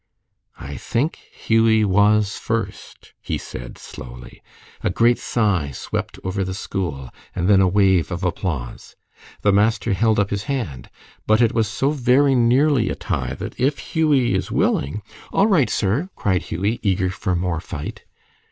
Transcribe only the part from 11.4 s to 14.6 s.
was so very nearly a tie, that if Hughie is